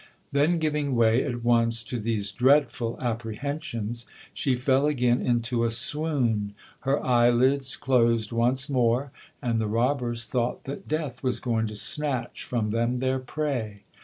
[0.31, 6.55] Then, giving way at once to these dreadful apprehensions, she fell again into a swoon,
[6.79, 9.11] her eyelids closed once more,
[9.43, 13.83] and the robbers thought that death was going to snatch from them their prey.